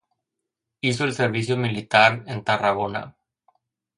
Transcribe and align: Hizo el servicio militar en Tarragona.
Hizo 0.81 1.03
el 1.03 1.13
servicio 1.13 1.55
militar 1.57 2.23
en 2.25 2.43
Tarragona. 2.43 3.15